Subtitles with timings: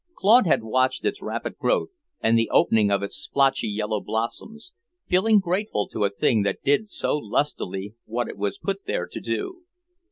[0.17, 1.91] Claude had watched its rapid growth
[2.21, 4.73] and the opening of its splotchy yellow blossoms,
[5.07, 9.21] feeling grateful to a thing that did so lustily what it was put there to
[9.21, 9.61] do.